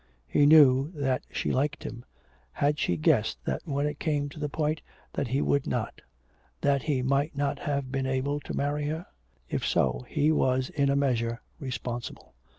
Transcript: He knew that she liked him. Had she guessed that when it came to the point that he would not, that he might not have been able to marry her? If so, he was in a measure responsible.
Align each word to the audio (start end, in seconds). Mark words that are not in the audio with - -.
He 0.25 0.47
knew 0.47 0.91
that 0.95 1.21
she 1.31 1.51
liked 1.51 1.83
him. 1.83 2.05
Had 2.53 2.79
she 2.79 2.97
guessed 2.97 3.37
that 3.45 3.61
when 3.65 3.85
it 3.85 3.99
came 3.99 4.29
to 4.29 4.39
the 4.39 4.49
point 4.49 4.81
that 5.13 5.27
he 5.27 5.43
would 5.43 5.67
not, 5.67 6.01
that 6.61 6.81
he 6.81 7.03
might 7.03 7.37
not 7.37 7.59
have 7.59 7.91
been 7.91 8.07
able 8.07 8.39
to 8.39 8.57
marry 8.57 8.87
her? 8.87 9.05
If 9.47 9.63
so, 9.63 10.03
he 10.09 10.31
was 10.31 10.71
in 10.71 10.89
a 10.89 10.95
measure 10.95 11.43
responsible. 11.59 12.33